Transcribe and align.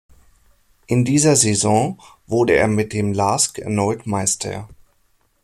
In 0.87 1.05
dieser 1.05 1.35
Saison 1.35 2.01
wurde 2.25 2.53
er 2.55 2.67
mit 2.67 2.91
dem 2.91 3.13
Lask 3.13 3.59
erneut 3.59 4.07
Meister. 4.07 4.67